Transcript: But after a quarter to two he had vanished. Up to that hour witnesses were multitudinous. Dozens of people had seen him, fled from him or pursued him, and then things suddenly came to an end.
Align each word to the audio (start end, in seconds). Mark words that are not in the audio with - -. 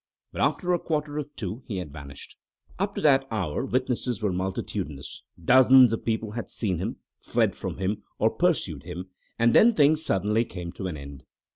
But 0.31 0.41
after 0.41 0.73
a 0.73 0.79
quarter 0.79 1.15
to 1.21 1.29
two 1.35 1.61
he 1.67 1.77
had 1.77 1.93
vanished. 1.93 2.35
Up 2.79 2.95
to 2.95 3.01
that 3.01 3.27
hour 3.29 3.63
witnesses 3.63 4.19
were 4.19 4.33
multitudinous. 4.33 5.21
Dozens 5.45 5.93
of 5.93 6.03
people 6.05 6.31
had 6.31 6.49
seen 6.49 6.79
him, 6.79 6.95
fled 7.19 7.55
from 7.55 7.77
him 7.77 8.01
or 8.17 8.31
pursued 8.31 8.81
him, 8.81 9.11
and 9.37 9.53
then 9.53 9.75
things 9.75 10.03
suddenly 10.03 10.43
came 10.43 10.71
to 10.71 10.87
an 10.87 10.97
end. 10.97 11.23